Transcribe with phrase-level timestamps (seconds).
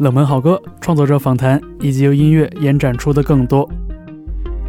[0.00, 3.68] 冷门好歌、创作者访谈，以及由音乐延展出的更多。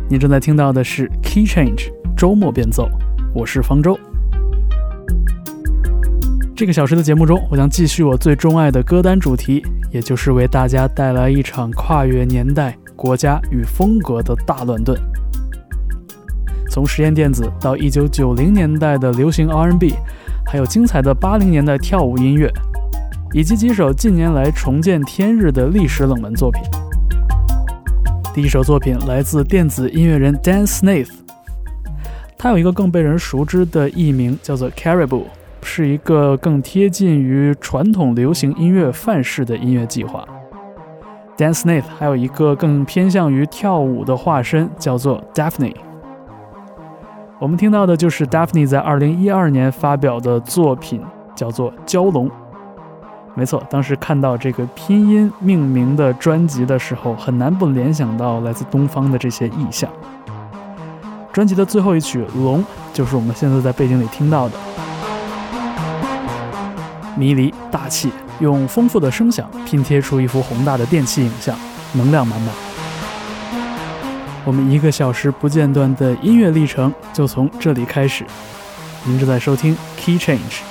[0.10, 2.90] 你正在听到的是 Key Change 周末变奏，
[3.34, 3.98] 我是方舟。
[6.54, 15.00] 这个小时的节目中，我将继续我最钟爱的歌单主题，也就是为大家带来一场跨越年代、国家与风格的大乱炖。
[16.70, 19.94] 从实验电子到1990年代的流行 R&B，
[20.46, 22.52] 还有精彩的80年代跳舞音乐，
[23.34, 26.62] 以及几首近年来重见天日的历史冷门作品。
[28.34, 31.12] 第一首作品来自电子音乐人 Dan Snaith，
[32.38, 35.24] 他有一个更被人熟知的艺名叫做 Caribou。
[35.64, 40.28] 是一个更贴近于传统流行音乐范式的音乐计划。
[41.38, 45.76] Dan Snaith 还有一个更偏向于跳舞的化身，叫做 Daphne。
[47.40, 51.00] 我们听到的就是 Daphne 在2012年发表的作品，
[51.36, 52.28] 叫做《蛟龙》。
[53.34, 59.90] 没错，当时看到这个拼音命名的专辑的时候，很难不联想到来自东方的这些意象。
[61.32, 62.60] 专辑的最后一曲《龙》，
[62.92, 64.56] 就是我们现在在背景里听到的。
[67.16, 71.58] 迷离大气，用丰富的声响拼贴出一幅宏大的电气影像，
[71.94, 72.54] 能量满满。
[74.44, 78.26] 我们一个小时不间断的音乐历程就从这里开始。
[79.06, 80.71] 您正在收听 Key Change。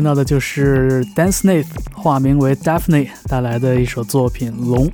[0.00, 4.86] 听到的就是 Dan Smith，化名为 Daphne 带来的一首作品《龙》。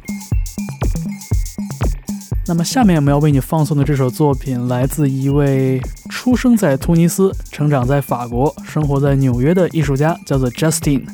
[2.44, 5.81] 那么下面我们要为你放送的这首作品，来自一位
[6.11, 11.05] 出生在突尼斯、成长在法国、生活在纽约的艺术家，叫做 Justin。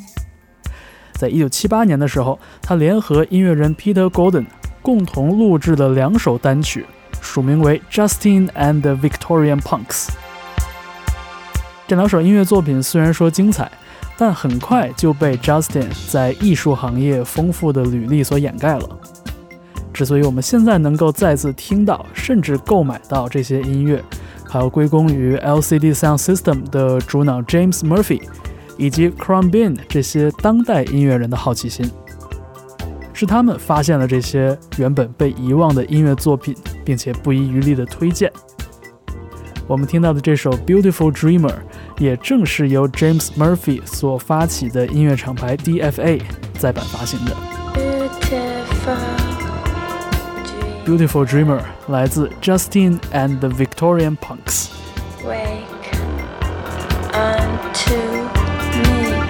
[1.13, 4.47] 在一九七八年的时候，他联合音乐人 Peter Gordon
[4.81, 6.87] 共同录制了两首单曲，
[7.21, 10.09] 署名为 Justin and the Victorian Punks。
[11.87, 13.71] 这两首音乐作品虽然说精彩，
[14.17, 18.89] 但很快就被 Justin 在艺术行业丰富的履历所掩盖了。
[19.93, 24.03] 之所以我们现在能够再次听到，甚至购买到这些音乐，
[24.49, 28.23] 还要归功于 LCD Sound System 的主脑 James Murphy
[28.79, 31.91] 以及 Crum Bin 这些当代音乐人的好奇心。
[33.13, 38.33] 是他们发现了这些原本被遗忘的音乐作品，并且不遗余力的推荐。
[39.69, 41.55] 我们听到的这首 Beautiful Dreamer，
[42.02, 46.22] 也正是由 James Murphy 所发起的音乐厂牌 DFA
[46.58, 47.36] 再版发行的。
[50.88, 55.68] Beautiful Dreamer 来自 Justin and the Victorian Punks。Wake
[57.14, 57.98] unto
[58.78, 59.28] me,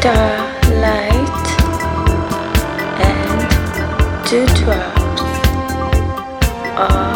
[0.00, 1.46] starlight
[2.98, 3.40] and
[4.28, 5.22] dewdrops
[6.76, 7.11] are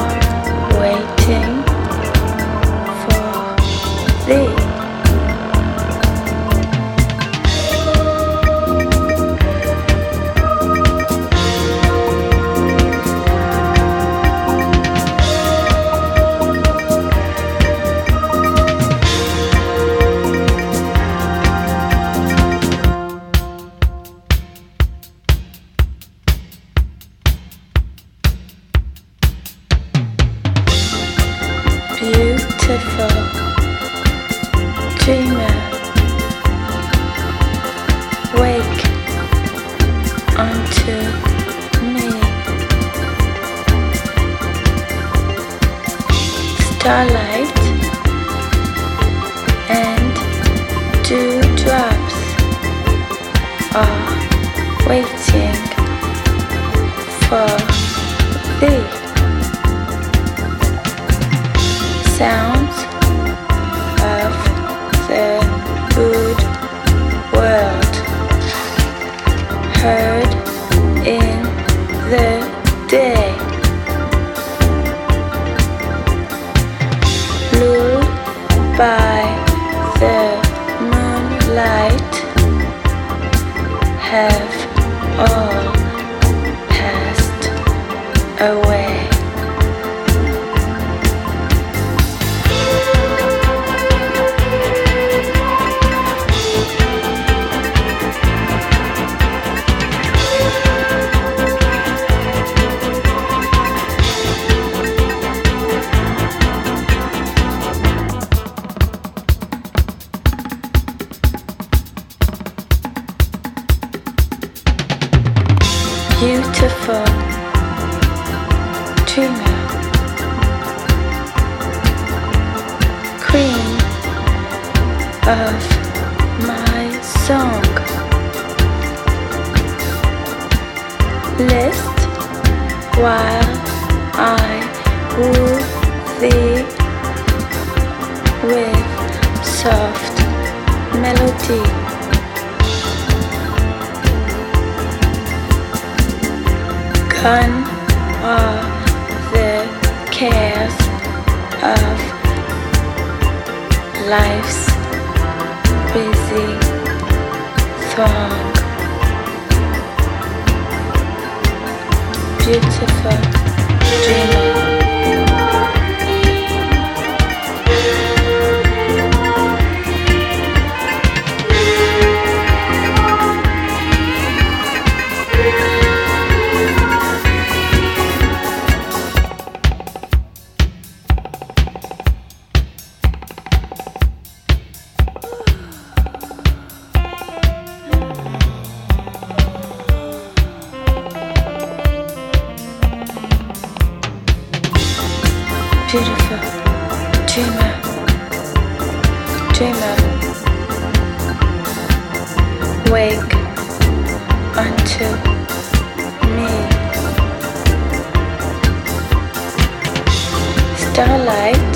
[210.98, 211.76] Starlight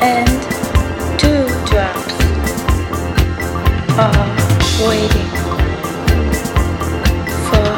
[0.00, 0.28] and
[1.20, 2.14] two drops
[4.00, 4.28] are
[4.88, 5.30] waiting
[7.44, 7.68] for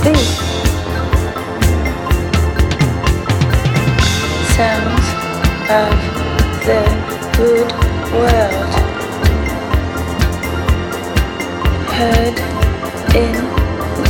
[0.00, 0.28] thee.
[4.56, 5.08] Sounds
[5.68, 5.96] of
[6.64, 6.82] the
[7.36, 7.70] good
[8.14, 8.74] world
[11.92, 12.36] heard
[13.14, 13.34] in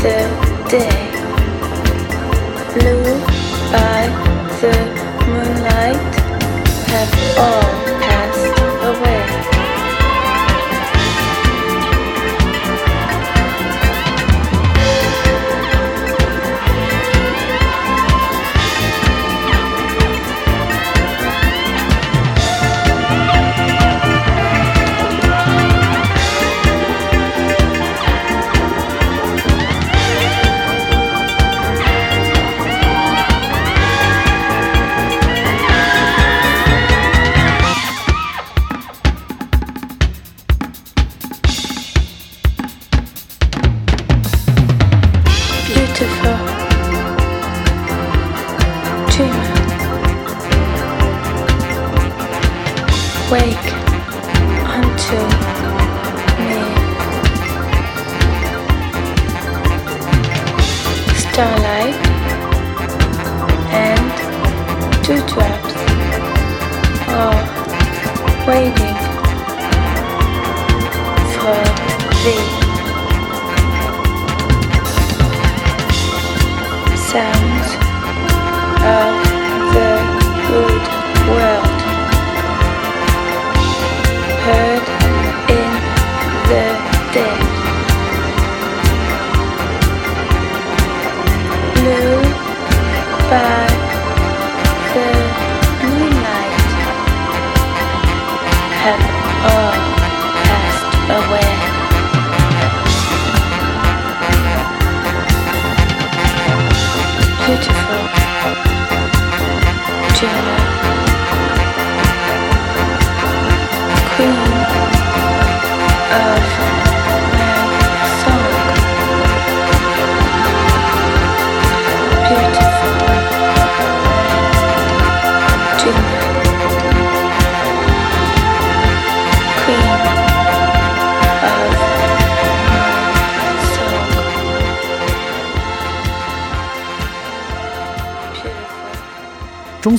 [0.04, 0.20] the
[0.70, 1.02] day
[2.72, 3.18] blue
[3.72, 4.00] by
[4.60, 4.93] the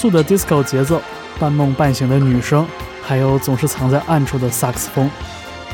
[0.06, 1.02] 速的 disco 节奏，
[1.40, 2.64] 半梦半醒的女声，
[3.02, 5.10] 还有总是藏在暗处的萨克斯风。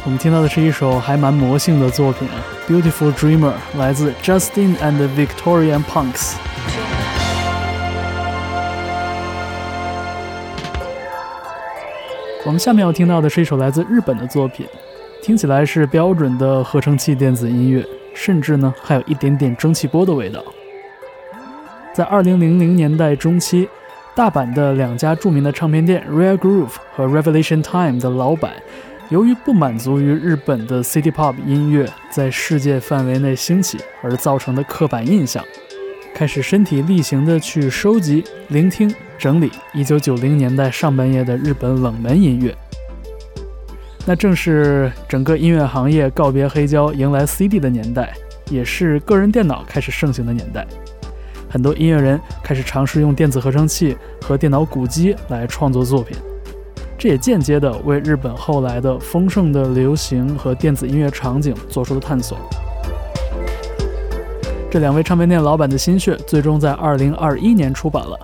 [0.06, 2.30] 我们听到的是一首还蛮魔性的作品，
[2.72, 6.36] 《Beautiful Dreamer》，来自 Justin and Victorian Punks。
[12.46, 14.66] 我们下面要听到的是一首来自日本的作品，
[15.22, 20.42] 听起来是标准的合成器电子音乐，甚至呢还有一点点蒸汽波的味道。
[21.94, 23.68] 在二零零零年代中期，
[24.13, 28.51] 大阪的两家著名的唱片店 Rare Groove 和 Revelation Time 的老板，
[29.10, 35.41] 由于不满足于日本的 City Pop 音乐在世界范围内兴起而造成的刻板印象，
[36.13, 42.53] 开始身体力行地去收集、聆听、整理1990年代上半叶的日本冷门音乐。
[44.06, 48.13] 那正是整个音乐行业告别黑胶，迎来 CD 的年代，
[48.50, 50.68] 也是个人电脑开始盛行的年代。
[51.51, 56.15] 很多音乐人开始尝试用电子合成器和电脑鼓机来创作作品，
[56.98, 62.38] 这也间接的为日本后来的丰盛的流行和电子音乐场景做出了探索。
[64.70, 68.17] 这两位唱片店老板的心血最终在2021年出版了。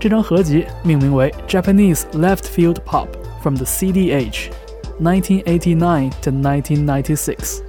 [0.00, 3.06] 这张合集命名为 Japanese Left Field Pop
[3.40, 4.50] from the CDH,
[4.98, 7.63] 1989 to 1996。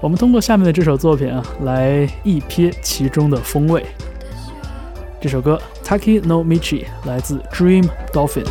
[0.00, 3.84] 我们通过下面的这首作品啊，来一瞥其中的风味。
[5.20, 8.46] 这首歌 Taki no Michi 来自 Dream Dolphin。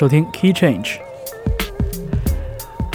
[0.00, 0.96] 收听 Key Change。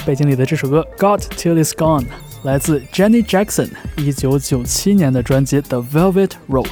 [0.07, 2.01] 背景里的这首歌《Got Till It's Gone》
[2.41, 6.65] 来自 Jenny Jackson 一九九七年的专辑《The Velvet Rope》。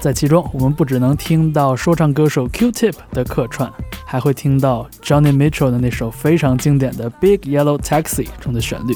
[0.00, 3.68] 在其中，我们不只能听到说唱歌手 Q-Tip 的客串，
[4.06, 8.94] 还会听到 Johnny Mitchell 的那首非常经典的《Big Yellow Taxi》中的旋律。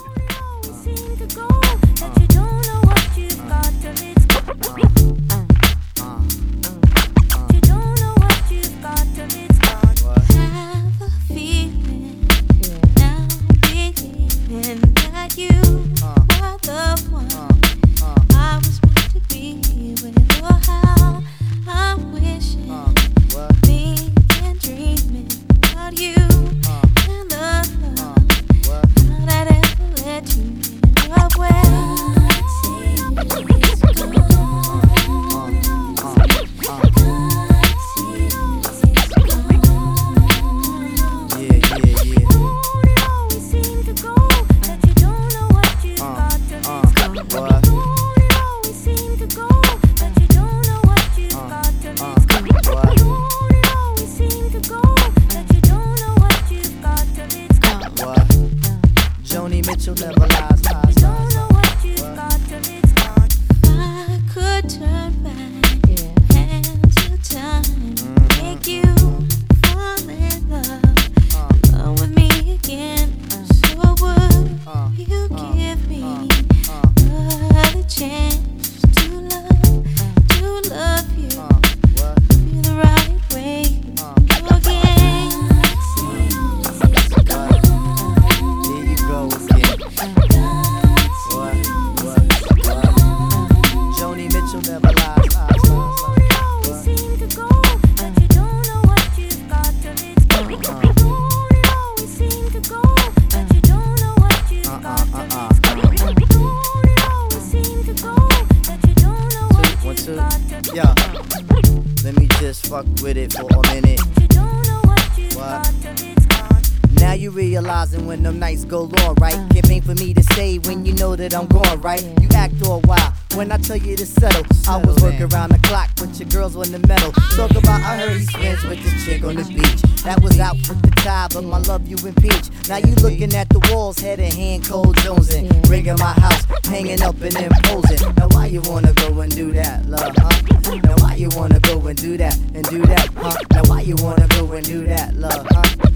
[119.70, 122.02] Ain't for me to say when you know that I'm gone, right?
[122.20, 124.44] You act all wild when I tell you to settle.
[124.68, 127.12] I was working around the clock with your girls on the metal.
[127.36, 129.80] Talk about I heard he spends with this chick on the beach.
[130.02, 132.50] That was out with the tie, but my love you impeach.
[132.68, 136.44] Now you looking at the walls, head and hand, cold Jones and Rigging my house,
[136.66, 138.14] hanging up and imposing.
[138.16, 140.80] Now why you wanna go and do that, love, huh?
[140.82, 143.36] Now why you wanna go and do that and do that, huh?
[143.52, 145.89] Now why you wanna go and do that, love, huh?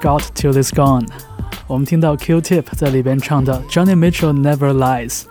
[0.00, 1.06] Got till it's gone，
[1.66, 5.22] 我们听到 Q-Tip 在里边唱的 Johnny Mitchell Never Lies，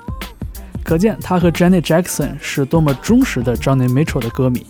[0.84, 4.66] 可见他和 Janet Jackson 是多么忠实的 Johnny Mitchell 的歌迷。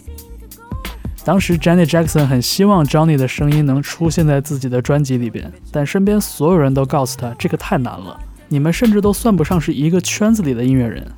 [1.24, 11.10] 当时 Janet Jackson 很希望 Johnny 的声音能出现在自己的专辑里边，但身边所有人都告诉他这个太难了，你们甚至都算不上是一个圈子里的音乐人。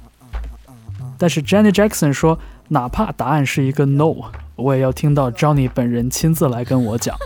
[1.19, 2.39] 但是 Janet Jackson 说，
[2.69, 4.15] 哪怕答案是一个 No，
[4.55, 7.17] 我也要听到 Johnny 本人亲自来跟我讲。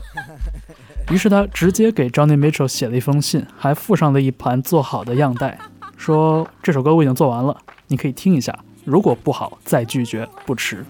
[1.12, 5.58] 于是他直接给 Johnny Mitchell 写了一封信，还附上了一盘做好的样带，
[5.98, 7.54] 说这首歌我已经做完了，
[7.88, 10.82] 你可以听一下，如果不好再拒绝不迟。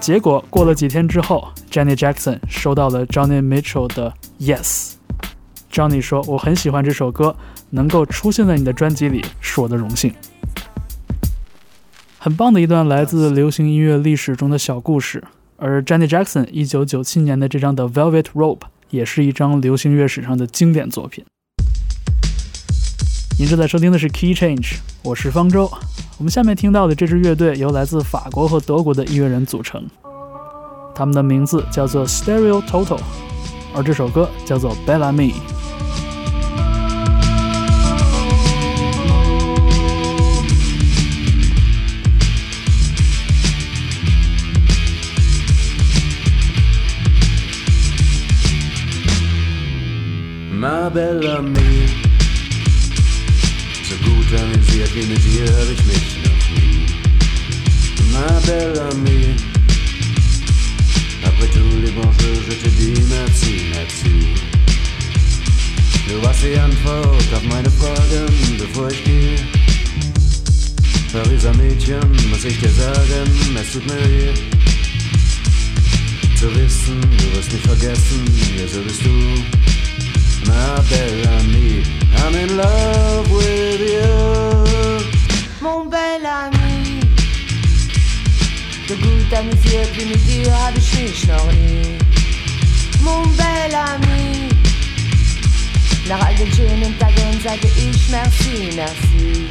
[0.00, 4.92] 结果过了几天之后，Jenny Jackson 收到了 Johnny Mitchell 的 Yes。
[5.72, 7.34] Johnny 说：“我很喜欢这首歌，
[7.70, 10.14] 能够出现在你的专辑里是我的荣幸。”
[12.18, 15.22] 很棒的一段来自流行音乐历史中的小故事。
[15.56, 18.58] 而 Jenny Jackson 1997年的这张《The Velvet Rope》
[18.90, 21.24] 也是一张流行乐史上的经典作品。
[23.38, 25.70] 您正在收听的是 Key Change，我是方舟。
[26.16, 29.84] 我们下面听到的这支乐队由来自法国和德国的音乐人组成，
[30.94, 32.98] 他们的名字叫做 Stereo Total，
[33.74, 35.34] 而这首歌叫做 Bella Me。
[50.58, 51.85] Ma bella me,
[54.34, 56.86] amüsiert wie mit dir hab ich mich noch nie.
[58.12, 59.34] Ma bella me,
[61.24, 64.34] après tous les bons jours je te dis merci, merci.
[66.08, 68.26] Du warst die Antwort auf meine Fragen,
[68.58, 69.36] bevor ich gehe.
[71.12, 73.28] Pariser Mädchen, muss ich dir sagen,
[73.60, 74.56] es tut mir weh.
[76.36, 78.24] zu wissen, du wirst mich vergessen,
[78.58, 79.65] ja so bist du.
[80.46, 81.82] Ma Bellamy,
[82.16, 83.06] I'm in love.
[85.60, 87.00] Mon bel ami,
[88.86, 91.98] so gut amüsiert wie mit dir hab ich mich noch nie.
[93.02, 94.48] Mon bel ami,
[96.08, 99.48] nach all den schönen Tagen sage ich merci, merci.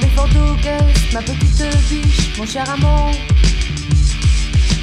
[0.00, 3.10] Bevor du gehst, ma petite biche, mon cher amour,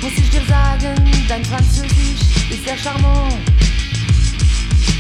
[0.02, 0.96] muss ich dir sagen,
[1.28, 3.38] dein Französisch ist sehr charmant.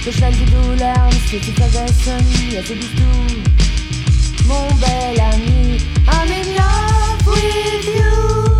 [0.05, 3.41] Je cheval des douleurs, mais tu faisais ce à tes bisous.
[4.45, 5.77] Mon bel ami,
[6.09, 8.52] I'm in love with you.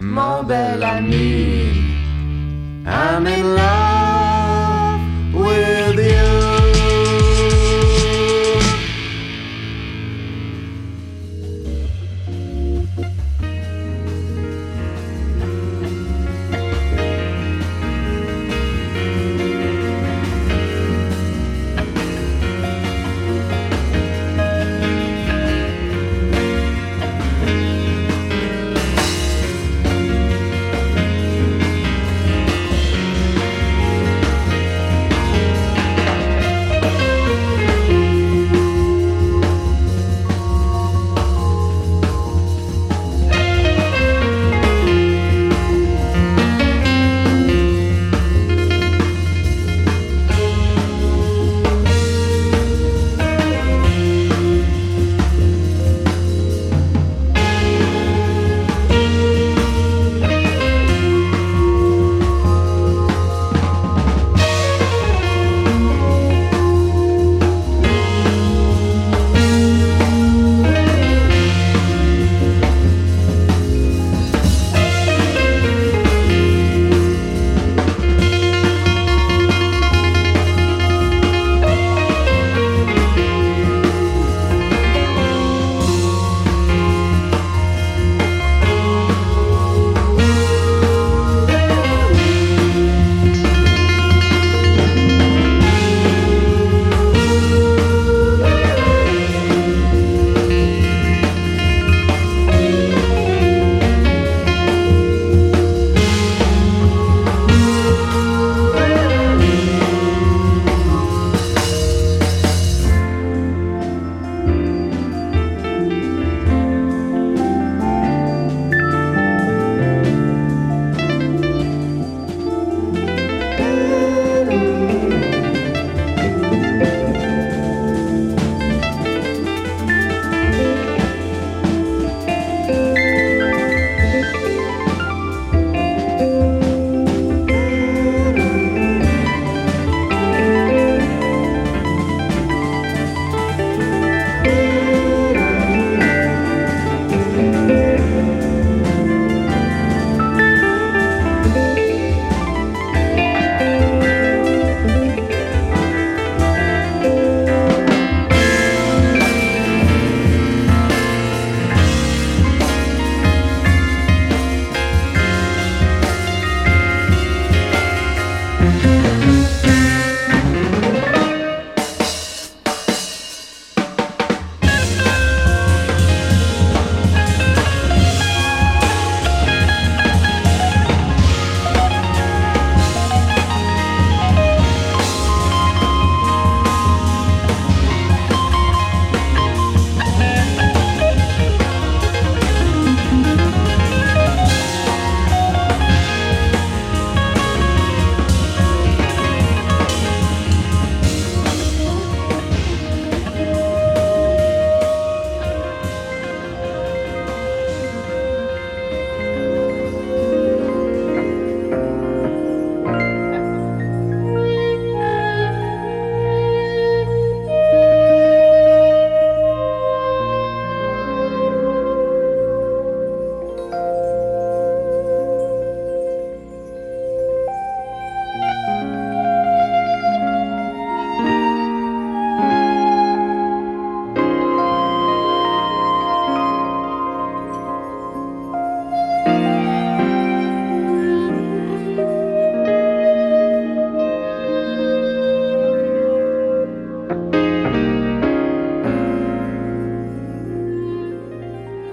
[0.00, 1.72] Mon bel ami,
[2.86, 3.77] I'm in love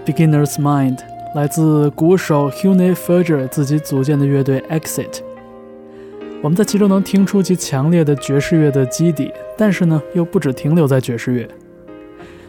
[0.05, 0.97] Beginner's Mind》
[1.33, 5.21] 来自鼓手 Hune Ferger 自己组建的乐队 Exit。
[6.43, 11.47] 我们在其中能听出其强烈的爵士乐的基底，但是呢，又不只停留在爵士乐。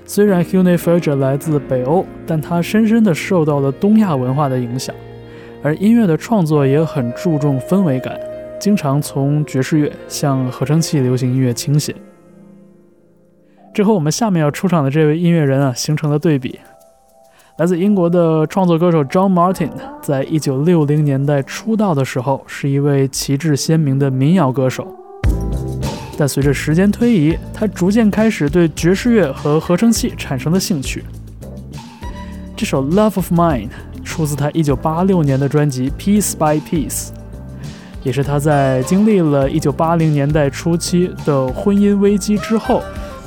[0.05, 4.95] 虽然 Hune Ferger 来自北欧，但他深深地受到了东亚文化的影响，
[5.63, 8.21] 而音乐的创作也很注重氛围感，
[8.61, 11.95] 经常从爵士乐向合成器流行音乐倾斜。
[13.73, 16.61] 这和我们下面要出场的这位音乐人啊，形成了对比。
[17.59, 19.71] 来自英国的创作歌手 John Martin，
[20.03, 24.87] 在一九六零年代出道的时候，是一位旗帜鲜明的民谣歌手。
[26.19, 31.03] 但随着时间推移，他逐渐开始对爵士乐和合成器产生了兴趣。
[32.55, 33.69] 这首《Love of Mine》
[34.05, 37.09] 出自他一九八六年的专辑《Piece by Piece》，
[38.03, 42.83] 也是他在经历了一九八零年代初期的婚姻危机之后。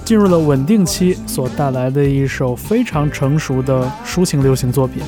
[0.09, 5.03] 进入了稳定期，所带来的一首非常成熟的抒情流行作品。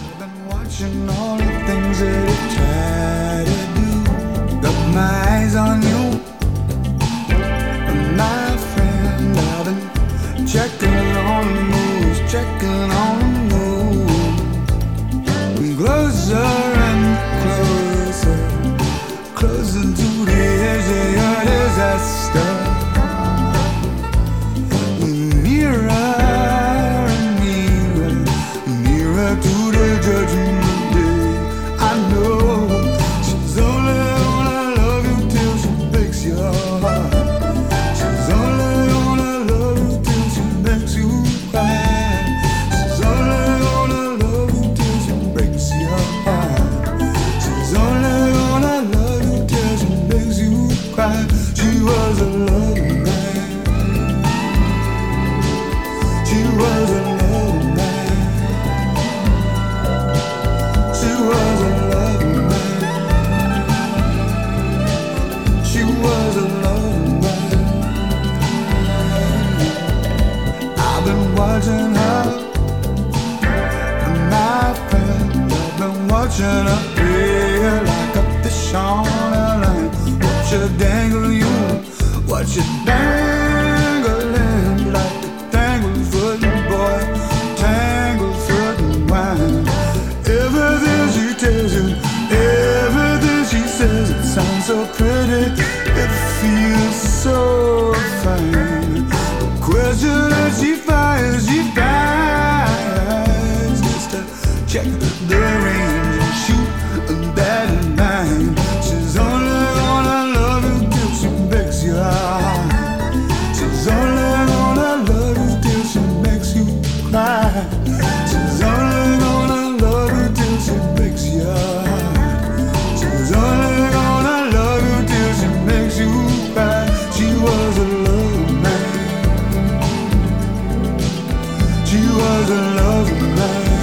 [131.94, 133.81] you was a loving life.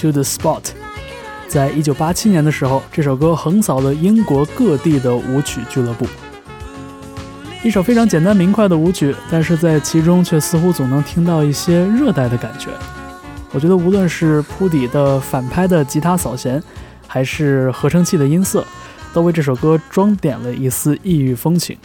[0.00, 0.62] To the Spot》。
[1.48, 6.06] 在一九八七年的时候，这首歌横扫了英国各地的舞曲俱乐部。
[7.64, 12.68] 一首非常简单明快的舞曲，但是在其中却似乎总能听到一些热带的感觉。
[13.52, 16.62] 我觉得无论是铺底的反拍的吉他扫弦，
[17.06, 18.64] 还是合成器的音色，
[19.12, 21.76] 都为这首歌装点了一丝异域风情。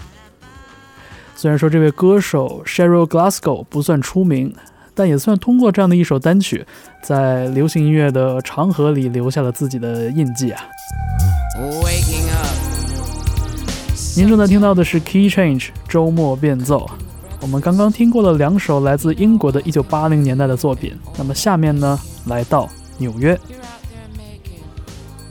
[1.35, 4.53] 虽然说这位歌手 Sheryl Glasgow 不算出名。
[4.95, 6.65] 但也算通过这样的一首单曲，
[7.01, 10.61] 在流行音乐的长河里留下了自己的印记啊。
[14.15, 16.89] 您正在听到的是 Key Change 周末变奏。
[17.41, 22.69] 我们刚刚听过了两首来自英国的1980年代的作品，那么下面呢，来到
[22.99, 23.37] 纽约，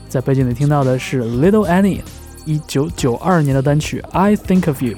[0.09, 2.01] 在背景里听到的是 Little Annie
[2.45, 4.97] 1992年的单曲 I Think of You。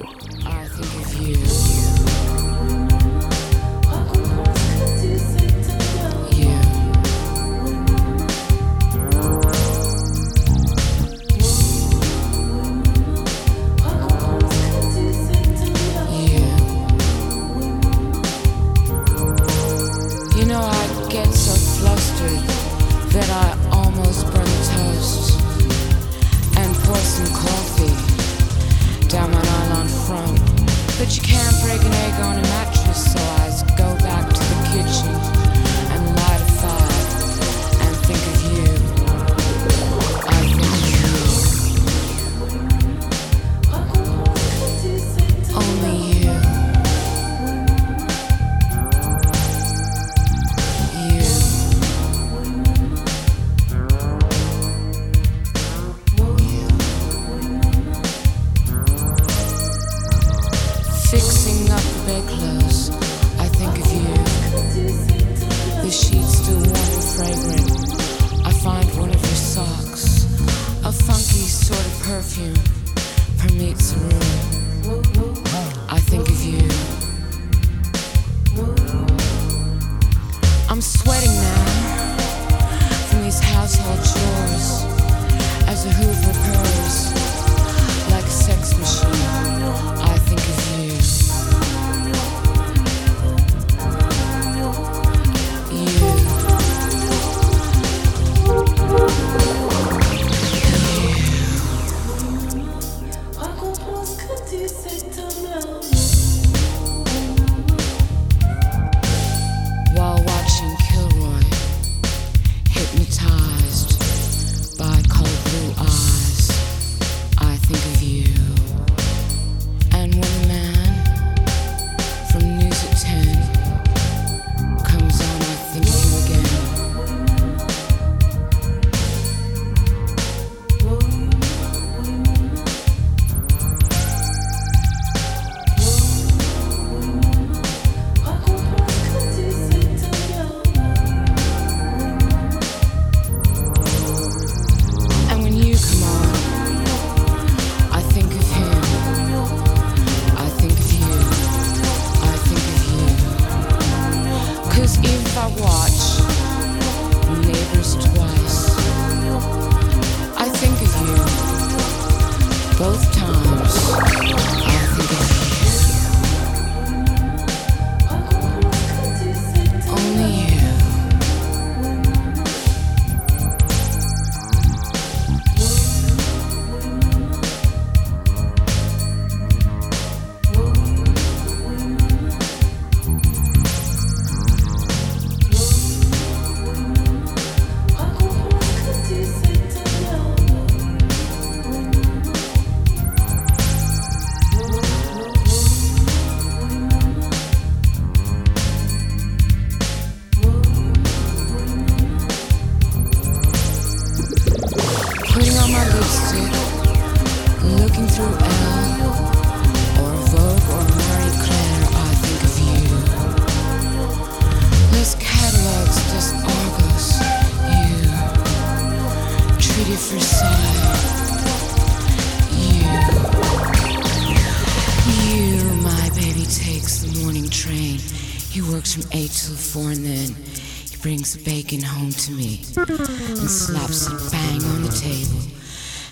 [229.88, 234.88] And then, he brings the bacon home to me and slaps it bang on the
[234.88, 235.40] table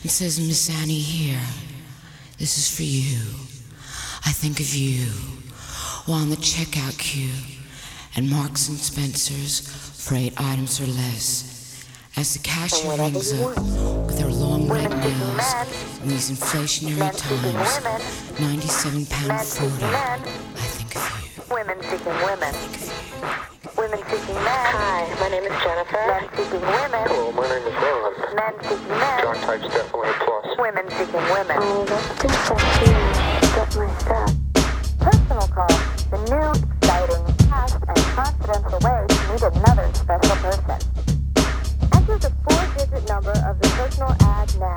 [0.03, 1.41] and says, Miss Annie, here,
[2.39, 3.20] this is for you.
[4.27, 5.07] I think of you
[6.07, 7.33] while on the checkout queue
[8.16, 11.87] at Marks and Spencer's for eight items or less.
[12.16, 13.57] As the cashier rings up
[14.07, 15.55] with her long red nails
[16.03, 20.18] in these inflationary times, 97 pound 40, I
[20.59, 21.55] think of you.
[21.55, 23.54] Women seeking women.
[23.85, 24.47] Women seeking men.
[24.49, 26.01] Hi, my name is Jennifer.
[26.09, 27.05] Men seeking women.
[27.05, 28.16] Hello, my name is Ron.
[28.32, 29.20] Men seeking men.
[29.20, 30.57] John types definitely a plus.
[30.57, 31.61] Women seeking women.
[31.61, 32.97] Oh, that's too sexy.
[33.53, 34.32] Get my stuff.
[35.05, 35.68] Personal call.
[36.09, 36.49] The new,
[36.80, 40.80] exciting, fast, and confidential way to meet another special person.
[41.93, 44.72] Enter the four-digit number of the personal ad now.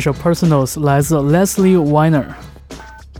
[0.00, 2.24] 这首《Personals》来自 Leslie Weiner，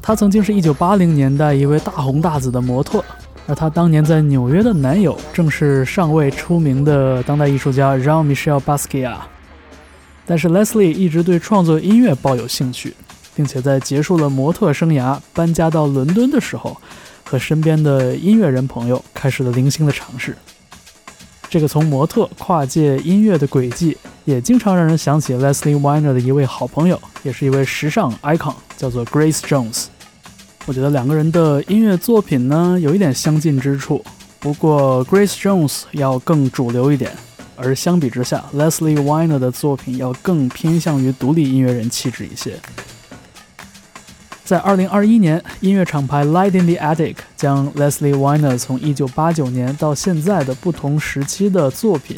[0.00, 3.04] 她曾经是一九八零年代一位大红大紫的模特，
[3.46, 9.18] 而她当年在纽约的男友正是尚未出名的当代艺术家 Jean-Michel Basquiat。
[10.24, 12.94] 但是 Leslie 一直对创作音乐抱有兴趣，
[13.36, 16.74] 并且在结束了模特生涯，搬家到伦敦的时候，
[17.24, 20.34] 和身边的音乐人朋友开始了零星的尝试。
[21.50, 29.86] 这个从模特跨界音乐的轨迹，也经常让人想起 Leslie Weiner 的一位好朋友，也是一位时尚 icon，叫做 Grace Jones。
[30.66, 34.04] 我觉得两个人的音乐作品呢有一点相近之处，
[34.38, 37.10] 不过 Grace Jones 要更主流一点，
[37.56, 42.60] 而相比之下，Leslie Weiner 的作品要更偏向于独立音乐人气质一些。
[44.50, 52.16] 在2021年，音乐厂牌 Light in the Attic 将 Leslie Weiner 从1989年到现在的不同时期的作品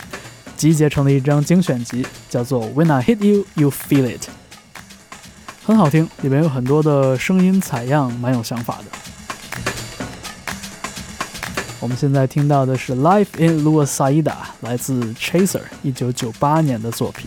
[0.56, 4.22] 集结成了一张精选集，叫做《When I Hit You, You Feel It》。
[5.66, 8.84] 很好听，里面有很多的声音采样，蛮有想法的。
[11.80, 14.22] 我们现在听到的是《Life in Lusaida》，
[14.62, 17.26] 来自 Chaser，一九九八年的作品。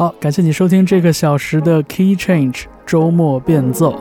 [0.00, 3.94] 好，感谢你收听这个小时的 Key Change 周末变奏。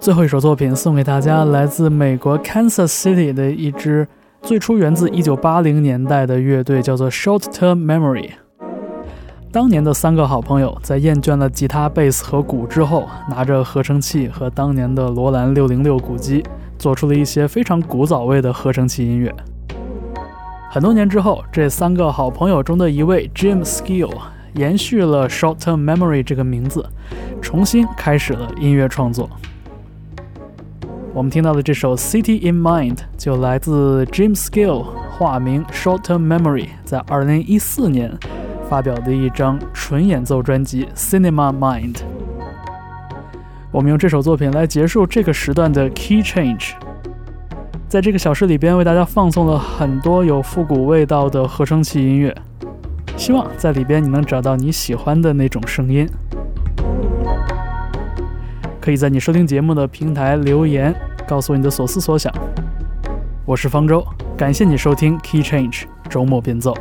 [0.00, 4.04] 最后一首作品送给大家，来自美国 Kansas City 的一支
[4.42, 8.30] 最初源自1980年代的乐队，叫做 Short Term Memory。
[9.52, 16.42] 当年的三个好朋友在厌倦了吉他、贝斯和鼓之后，拿着合成器和当年的罗兰606鼓机，
[16.76, 19.32] 做出了一些非常古早味的合成器音乐。
[20.72, 24.10] 很多年之后，这三个好朋友中的一位 Jim Skill
[24.54, 26.82] 延续了 Short Term Memory 这个名字，
[27.42, 29.28] 重新开始了音乐创作。
[31.12, 38.18] 我们听到的这首《City in Mind》就来自 Jim Skill，化名 Short Term Memory，在2014年
[38.66, 41.96] 发表的一张纯演奏专辑《Cinema Mind》。
[43.70, 46.72] 我们用这首作品来结束这个时段的 Key Change。
[47.92, 52.34] 在这个小时里边，为大家放送了很多有复古味道的合成器音乐，
[53.18, 56.08] 希望在里边你能找到你喜欢的那种声音。
[58.80, 60.94] 可以在你收听节目的平台留言，
[61.28, 62.32] 告诉你的所思所想。
[63.44, 64.02] 我是方舟，
[64.38, 66.74] 感谢你收听 Key Change 周末变奏。